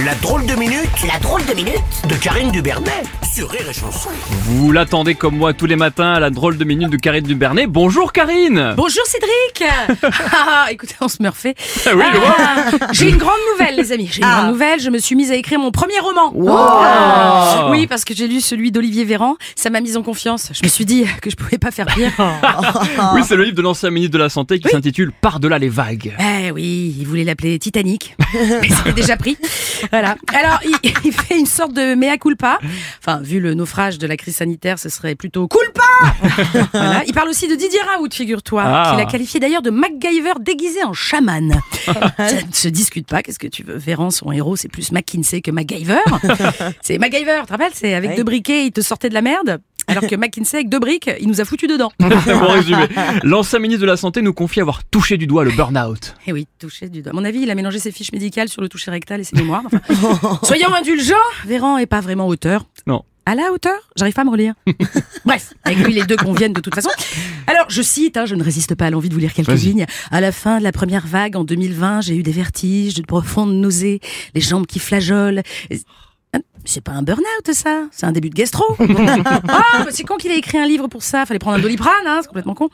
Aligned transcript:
La 0.00 0.14
drôle 0.16 0.46
de 0.46 0.54
minute, 0.54 0.88
la 1.06 1.18
drôle 1.18 1.44
de 1.44 1.52
minute 1.54 1.76
de 2.08 2.14
Karine 2.16 2.50
Dubernet 2.50 3.02
sur 3.30 3.50
Rire 3.50 3.68
et 3.68 3.74
Chanson. 3.74 4.08
Vous 4.44 4.72
l'attendez 4.72 5.14
comme 5.14 5.36
moi 5.36 5.52
tous 5.52 5.66
les 5.66 5.76
matins 5.76 6.14
à 6.14 6.20
la 6.20 6.30
drôle 6.30 6.56
de 6.56 6.64
minute 6.64 6.88
de 6.88 6.96
Karine 6.96 7.24
Dubernet. 7.24 7.66
Bonjour 7.66 8.10
Karine 8.12 8.72
Bonjour 8.76 9.04
Cédric 9.04 9.70
Ah, 10.32 10.66
Écoutez, 10.70 10.94
on 11.02 11.08
se 11.08 11.22
me 11.22 11.28
refait. 11.28 11.54
Ah 11.86 11.90
oui, 11.94 12.04
je 12.10 12.18
vois. 12.18 12.36
Ah, 12.38 12.86
J'ai 12.92 13.10
une 13.10 13.18
grande 13.18 13.38
nouvelle, 13.52 13.76
les 13.76 13.92
amis. 13.92 14.08
J'ai 14.10 14.22
une 14.22 14.28
grande 14.28 14.48
nouvelle. 14.52 14.80
Je 14.80 14.88
me 14.88 14.98
suis 14.98 15.14
mise 15.14 15.30
à 15.30 15.34
écrire 15.34 15.58
mon 15.58 15.70
premier 15.70 15.98
roman. 16.00 16.32
Ah. 16.48 17.68
Oui, 17.82 17.88
parce 17.88 18.04
que 18.04 18.14
j'ai 18.14 18.28
lu 18.28 18.40
celui 18.40 18.70
d'Olivier 18.70 19.04
Véran. 19.04 19.34
Ça 19.56 19.68
m'a 19.68 19.80
mise 19.80 19.96
en 19.96 20.04
confiance. 20.04 20.50
Je 20.52 20.62
me 20.62 20.68
suis 20.68 20.84
dit 20.84 21.04
que 21.20 21.30
je 21.30 21.34
pouvais 21.34 21.58
pas 21.58 21.72
faire 21.72 21.86
pire. 21.86 22.12
Oui, 23.14 23.22
c'est 23.26 23.34
le 23.34 23.42
livre 23.42 23.56
de 23.56 23.62
l'ancien 23.62 23.90
ministre 23.90 24.12
de 24.12 24.18
la 24.22 24.28
Santé 24.28 24.60
qui 24.60 24.68
s'intitule 24.68 25.10
Par-delà 25.20 25.58
les 25.58 25.68
vagues. 25.68 26.14
Eh 26.20 26.52
oui, 26.52 26.94
il 26.96 27.04
voulait 27.06 27.24
l'appeler 27.24 27.58
Titanic, 27.58 28.14
mais 28.62 28.68
c'était 28.68 28.92
déjà 28.92 29.16
pris. 29.16 29.36
Voilà. 29.90 30.16
Alors, 30.32 30.60
il, 30.64 30.90
il 31.04 31.12
fait 31.12 31.38
une 31.38 31.46
sorte 31.46 31.72
de 31.72 31.94
mea 31.96 32.16
culpa. 32.18 32.58
Enfin, 33.00 33.20
vu 33.20 33.40
le 33.40 33.54
naufrage 33.54 33.98
de 33.98 34.06
la 34.06 34.16
crise 34.16 34.36
sanitaire, 34.36 34.78
ce 34.78 34.88
serait 34.88 35.16
plutôt 35.16 35.48
culpa. 35.48 35.82
Voilà. 36.72 37.04
Il 37.06 37.12
parle 37.12 37.28
aussi 37.28 37.48
de 37.48 37.54
Didier 37.54 37.80
Raoult, 37.94 38.08
figure-toi, 38.10 38.62
Ah. 38.64 38.90
qu'il 38.92 39.00
a 39.00 39.06
qualifié 39.10 39.40
d'ailleurs 39.40 39.62
de 39.62 39.70
MacGyver 39.70 40.32
déguisé 40.40 40.82
en 40.84 40.92
chaman. 40.92 41.60
Ça 42.16 42.42
ne 42.46 42.52
se 42.52 42.68
discute 42.68 43.06
pas. 43.06 43.22
Qu'est-ce 43.22 43.38
que 43.38 43.46
tu 43.48 43.62
veux 43.62 43.76
Véran, 43.76 44.10
son 44.10 44.32
héros, 44.32 44.56
c'est 44.56 44.68
plus 44.68 44.92
McKinsey 44.92 45.40
que 45.40 45.50
MacGyver. 45.50 45.98
c'est 46.82 46.98
MacGyver, 46.98 47.40
tu 47.40 47.46
te 47.46 47.52
rappelles 47.52 47.72
C'est 47.74 47.94
avec 47.94 48.16
deux 48.16 48.24
briquets, 48.24 48.66
il 48.66 48.72
te 48.72 48.80
sortait 48.80 49.08
de 49.08 49.14
la 49.14 49.22
merde. 49.22 49.60
Alors 49.88 50.06
que 50.06 50.14
McKinsey, 50.14 50.58
avec 50.58 50.68
deux 50.68 50.78
briques, 50.78 51.10
il 51.20 51.26
nous 51.26 51.40
a 51.40 51.44
foutu 51.44 51.66
dedans. 51.66 51.90
Bon 51.98 52.08
résumé. 52.48 52.86
L'ancien 53.24 53.58
ministre 53.58 53.82
de 53.82 53.86
la 53.88 53.96
Santé 53.96 54.22
nous 54.22 54.32
confie 54.32 54.60
avoir 54.60 54.84
touché 54.84 55.16
du 55.16 55.26
doigt 55.26 55.42
le 55.44 55.50
burn-out. 55.50 56.14
Eh 56.28 56.32
oui, 56.32 56.46
touché 56.60 56.88
du 56.88 57.02
doigt. 57.02 57.10
À 57.12 57.14
mon 57.16 57.24
avis, 57.24 57.40
il 57.40 57.50
a 57.50 57.54
mélangé 57.56 57.80
ses 57.80 57.90
fiches 57.90 58.12
médicales 58.12 58.48
sur 58.48 58.62
le 58.62 58.68
toucher 58.68 58.92
rectal 58.92 59.20
et 59.20 59.24
ses 59.24 59.34
mémoires. 59.36 59.64
Enfin, 59.66 60.38
soyons 60.44 60.72
indulgents, 60.72 61.16
Véran 61.46 61.78
est 61.78 61.86
pas 61.86 62.00
vraiment 62.00 62.28
auteur. 62.28 62.64
Non. 62.86 63.02
À 63.24 63.34
la 63.34 63.52
hauteur 63.52 63.78
J'arrive 63.96 64.14
pas 64.14 64.22
à 64.22 64.24
me 64.24 64.30
relire. 64.30 64.54
Bref, 65.24 65.54
avec 65.64 65.78
lui, 65.78 65.92
les 65.94 66.04
deux 66.04 66.16
conviennent 66.16 66.52
de 66.52 66.60
toute 66.60 66.74
façon. 66.74 66.90
Alors, 67.46 67.66
je 67.68 67.80
cite, 67.82 68.16
hein, 68.16 68.26
je 68.26 68.34
ne 68.34 68.42
résiste 68.42 68.74
pas 68.74 68.86
à 68.86 68.90
l'envie 68.90 69.08
de 69.08 69.14
vous 69.14 69.20
lire 69.20 69.32
quelques 69.32 69.48
lignes. 69.60 69.86
À 70.10 70.20
la 70.20 70.32
fin 70.32 70.58
de 70.58 70.64
la 70.64 70.72
première 70.72 71.06
vague 71.06 71.36
en 71.36 71.44
2020, 71.44 72.00
j'ai 72.00 72.16
eu 72.16 72.22
des 72.22 72.32
vertiges, 72.32 72.94
de 72.94 73.02
profondes 73.02 73.54
nausées, 73.54 74.00
les 74.34 74.40
jambes 74.40 74.66
qui 74.66 74.78
flageolent. 74.80 75.42
Et- 75.70 75.80
C'est 76.64 76.80
pas 76.80 76.92
un 76.92 77.02
burn-out, 77.02 77.52
ça. 77.54 77.84
C'est 77.92 78.06
un 78.06 78.12
début 78.12 78.30
de 78.30 78.34
gastro. 78.34 78.64
bah, 78.78 79.64
c'est 79.90 80.04
con 80.04 80.16
qu'il 80.16 80.30
ait 80.32 80.38
écrit 80.38 80.58
un 80.58 80.66
livre 80.66 80.88
pour 80.88 81.02
ça. 81.02 81.26
Fallait 81.26 81.38
prendre 81.38 81.58
un 81.58 81.60
doliprane, 81.60 81.92
hein, 82.06 82.20
c'est 82.22 82.28
complètement 82.28 82.54
con. 82.54 82.70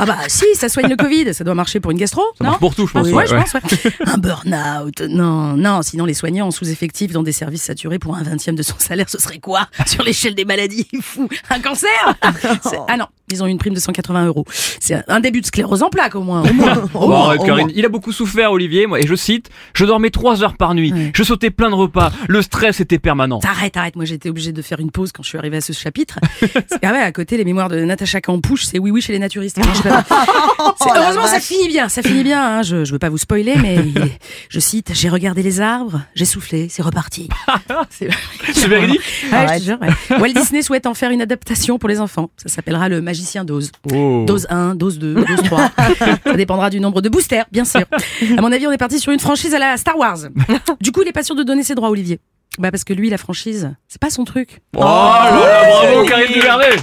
Ah 0.00 0.06
bah 0.06 0.16
si, 0.28 0.44
ça 0.54 0.68
soigne 0.68 0.88
le 0.88 0.96
Covid. 1.02 1.34
Ça 1.34 1.42
doit 1.44 1.54
marcher 1.54 1.80
pour 1.80 1.90
une 1.90 1.98
gastro, 1.98 2.22
Ça 2.38 2.44
non 2.44 2.50
marche 2.50 2.60
pour 2.60 2.74
tout, 2.74 2.86
je 2.86 2.92
pense. 2.92 3.06
oui, 3.06 3.12
ouais, 3.12 3.26
je 3.26 3.34
ouais. 3.34 3.42
pense, 3.42 3.54
ouais. 3.54 3.92
Un 4.06 4.18
burn-out. 4.18 5.00
Non, 5.02 5.54
non, 5.56 5.82
sinon 5.82 6.04
les 6.04 6.14
soignants 6.14 6.46
en 6.46 6.50
sous-effectif 6.52 7.12
dans 7.12 7.22
des 7.24 7.32
services 7.32 7.62
saturés 7.64 7.98
pour 7.98 8.14
un 8.16 8.22
vingtième 8.22 8.54
de 8.54 8.62
son 8.62 8.78
salaire, 8.78 9.08
ce 9.10 9.18
serait 9.20 9.38
quoi? 9.40 9.68
Sur 9.86 10.04
l'échelle 10.04 10.34
des 10.36 10.44
maladies 10.44 10.86
Fou 11.02 11.28
Un 11.50 11.60
cancer? 11.60 11.88
Ah 12.88 12.96
non, 12.96 13.06
ils 13.32 13.42
ont 13.42 13.46
une 13.46 13.58
prime 13.58 13.74
de 13.74 13.80
180 13.80 14.26
euros. 14.26 14.44
C'est 14.80 15.02
un 15.08 15.20
début 15.20 15.40
de 15.40 15.46
sclérose 15.46 15.82
en 15.82 15.90
plaques 15.90 16.14
au 16.14 16.22
moins. 16.22 16.42
Au 16.48 16.52
moins. 16.52 16.76
Au 16.94 16.98
Bon, 17.00 17.08
moins, 17.08 17.24
arrête, 17.26 17.40
au 17.40 17.44
Karine. 17.44 17.66
moins. 17.66 17.74
Il 17.76 17.84
a 17.84 17.88
beaucoup 17.88 18.12
souffert, 18.12 18.52
Olivier, 18.52 18.86
moi, 18.86 19.00
et 19.00 19.06
je 19.06 19.14
cite, 19.14 19.50
je 19.74 19.84
dormais 19.84 20.10
trois 20.10 20.42
heures 20.42 20.56
par 20.56 20.74
nuit, 20.74 20.92
Ouais. 20.92 21.12
je 21.14 21.22
sautais 21.22 21.50
plein 21.50 21.70
de 21.70 21.74
repas, 21.74 22.10
le 22.28 22.40
stress 22.42 22.80
était 22.80 22.98
permanent. 22.98 23.40
Arrête, 23.48 23.76
arrête. 23.76 23.96
Moi, 23.96 24.04
j'étais 24.04 24.28
obligée 24.30 24.52
de 24.52 24.62
faire 24.62 24.80
une 24.80 24.90
pause 24.90 25.12
quand 25.12 25.22
je 25.22 25.28
suis 25.28 25.38
arrivée 25.38 25.58
à 25.58 25.60
ce 25.60 25.72
chapitre. 25.72 26.18
C'est- 26.40 26.78
ah 26.82 26.92
ouais, 26.92 26.98
à 27.00 27.12
côté, 27.12 27.36
les 27.36 27.44
mémoires 27.44 27.68
de 27.68 27.78
Natacha 27.80 28.20
Campouche, 28.20 28.64
c'est 28.64 28.78
oui, 28.78 28.90
oui 28.90 29.00
chez 29.02 29.12
les 29.12 29.18
naturistes. 29.18 29.58
C'est- 30.80 30.88
heureusement, 30.96 31.26
ça 31.26 31.40
finit 31.40 31.68
bien. 31.68 31.88
Ça 31.88 32.02
finit 32.02 32.22
bien. 32.22 32.58
Hein. 32.58 32.62
Je, 32.62 32.84
je 32.84 32.92
veux 32.92 32.98
pas 32.98 33.08
vous 33.08 33.18
spoiler, 33.18 33.54
mais 33.60 33.78
je 34.48 34.60
cite 34.60 34.90
j'ai 34.94 35.08
regardé 35.08 35.42
les 35.42 35.60
arbres, 35.60 36.02
j'ai 36.14 36.24
soufflé, 36.24 36.68
c'est 36.68 36.82
reparti. 36.82 37.28
C'est 37.90 38.08
véridique 38.68 39.00
Ouais, 39.32 39.46
ouais. 40.10 40.18
Walt 40.18 40.32
Disney 40.32 40.62
souhaite 40.62 40.86
en 40.86 40.94
faire 40.94 41.10
une 41.10 41.20
adaptation 41.22 41.78
pour 41.78 41.88
les 41.88 42.00
enfants. 42.00 42.30
Ça 42.36 42.48
s'appellera 42.48 42.88
le 42.88 43.00
magicien 43.18 43.44
d'Oz. 43.44 43.72
Oh. 43.92 44.24
Dose 44.26 44.46
1, 44.48 44.76
dose 44.76 44.98
2, 44.98 45.14
dose 45.14 45.42
3. 45.44 45.70
Ça 46.24 46.34
dépendra 46.34 46.70
du 46.70 46.78
nombre 46.78 47.02
de 47.02 47.08
boosters, 47.08 47.46
bien 47.50 47.64
sûr. 47.64 47.84
À 48.36 48.40
mon 48.40 48.52
avis, 48.52 48.66
on 48.66 48.72
est 48.72 48.78
parti 48.78 49.00
sur 49.00 49.12
une 49.12 49.18
franchise 49.18 49.54
à 49.54 49.58
la 49.58 49.76
Star 49.76 49.98
Wars. 49.98 50.18
Du 50.80 50.92
coup, 50.92 51.02
il 51.02 51.08
est 51.08 51.12
pas 51.12 51.24
sûr 51.24 51.34
de 51.34 51.42
donner 51.42 51.64
ses 51.64 51.74
droits 51.74 51.88
à 51.88 51.90
Olivier. 51.90 52.20
Bah 52.58 52.70
parce 52.70 52.84
que 52.84 52.92
lui, 52.92 53.10
la 53.10 53.18
franchise, 53.18 53.74
c'est 53.88 54.00
pas 54.00 54.10
son 54.10 54.24
truc. 54.24 54.60
Oh 54.76 54.80
là 54.80 55.30
là, 55.32 55.68
bravo 55.68 56.04
Karine 56.06 56.32
Dubernet 56.32 56.76